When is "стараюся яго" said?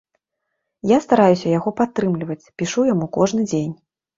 1.05-1.69